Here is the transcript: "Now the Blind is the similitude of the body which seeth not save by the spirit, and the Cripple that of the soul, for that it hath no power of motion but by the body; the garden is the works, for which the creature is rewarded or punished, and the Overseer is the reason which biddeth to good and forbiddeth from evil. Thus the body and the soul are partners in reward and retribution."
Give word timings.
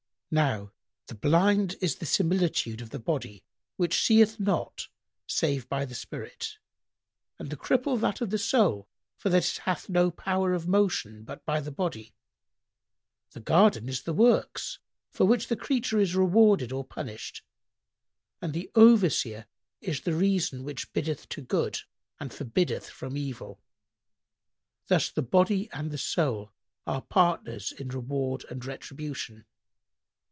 "Now 0.33 0.71
the 1.07 1.15
Blind 1.15 1.75
is 1.81 1.97
the 1.97 2.05
similitude 2.05 2.79
of 2.79 2.91
the 2.91 2.99
body 2.99 3.43
which 3.75 4.01
seeth 4.01 4.39
not 4.39 4.87
save 5.27 5.67
by 5.67 5.83
the 5.83 5.93
spirit, 5.93 6.57
and 7.37 7.49
the 7.49 7.57
Cripple 7.57 7.99
that 7.99 8.21
of 8.21 8.29
the 8.29 8.37
soul, 8.37 8.87
for 9.17 9.27
that 9.27 9.43
it 9.45 9.57
hath 9.65 9.89
no 9.89 10.09
power 10.09 10.53
of 10.53 10.69
motion 10.69 11.25
but 11.25 11.43
by 11.43 11.59
the 11.59 11.69
body; 11.69 12.15
the 13.31 13.41
garden 13.41 13.89
is 13.89 14.03
the 14.03 14.13
works, 14.13 14.79
for 15.09 15.25
which 15.25 15.49
the 15.49 15.57
creature 15.57 15.99
is 15.99 16.15
rewarded 16.15 16.71
or 16.71 16.85
punished, 16.85 17.43
and 18.41 18.53
the 18.53 18.71
Overseer 18.73 19.47
is 19.81 19.99
the 19.99 20.13
reason 20.15 20.63
which 20.63 20.93
biddeth 20.93 21.27
to 21.27 21.41
good 21.41 21.79
and 22.21 22.33
forbiddeth 22.33 22.89
from 22.89 23.17
evil. 23.17 23.61
Thus 24.87 25.09
the 25.11 25.23
body 25.23 25.69
and 25.73 25.91
the 25.91 25.97
soul 25.97 26.53
are 26.87 27.01
partners 27.01 27.73
in 27.73 27.89
reward 27.89 28.45
and 28.49 28.63
retribution." 28.63 29.45